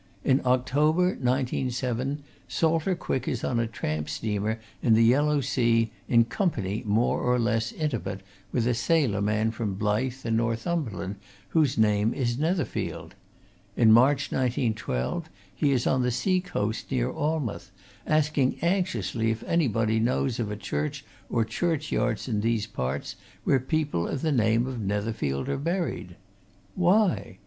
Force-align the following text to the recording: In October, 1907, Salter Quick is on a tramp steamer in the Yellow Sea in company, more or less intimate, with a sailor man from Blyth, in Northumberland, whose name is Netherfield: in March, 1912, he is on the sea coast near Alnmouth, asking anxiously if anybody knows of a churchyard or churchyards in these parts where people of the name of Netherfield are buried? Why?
In 0.23 0.41
October, 0.45 1.09
1907, 1.09 2.23
Salter 2.47 2.95
Quick 2.95 3.27
is 3.27 3.43
on 3.43 3.59
a 3.59 3.67
tramp 3.67 4.09
steamer 4.09 4.59
in 4.81 4.95
the 4.95 5.03
Yellow 5.03 5.41
Sea 5.41 5.91
in 6.09 6.25
company, 6.25 6.81
more 6.87 7.19
or 7.21 7.37
less 7.37 7.71
intimate, 7.71 8.21
with 8.51 8.65
a 8.65 8.73
sailor 8.73 9.21
man 9.21 9.51
from 9.51 9.75
Blyth, 9.77 10.25
in 10.25 10.35
Northumberland, 10.35 11.17
whose 11.49 11.77
name 11.77 12.15
is 12.15 12.39
Netherfield: 12.39 13.13
in 13.77 13.91
March, 13.91 14.31
1912, 14.31 15.29
he 15.55 15.71
is 15.71 15.85
on 15.85 16.01
the 16.01 16.09
sea 16.09 16.41
coast 16.41 16.89
near 16.89 17.11
Alnmouth, 17.11 17.71
asking 18.07 18.57
anxiously 18.63 19.29
if 19.29 19.43
anybody 19.43 19.99
knows 19.99 20.39
of 20.39 20.49
a 20.49 20.57
churchyard 20.57 21.07
or 21.29 21.45
churchyards 21.45 22.27
in 22.27 22.41
these 22.41 22.65
parts 22.65 23.17
where 23.43 23.59
people 23.59 24.07
of 24.07 24.23
the 24.23 24.31
name 24.31 24.65
of 24.65 24.79
Netherfield 24.81 25.47
are 25.47 25.59
buried? 25.59 26.15
Why? 26.73 27.37